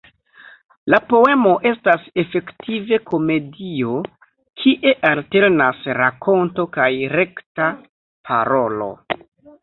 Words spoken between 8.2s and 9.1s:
parolo.